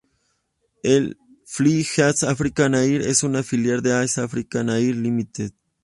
Fly 1.53 1.73
East 1.85 2.23
African 2.23 2.73
Air 2.73 3.01
es 3.03 3.21
una 3.21 3.43
filial 3.43 3.83
de 3.83 3.91
East 4.01 4.17
African 4.17 4.67
Air 4.71 4.95
Limited. 4.95 5.51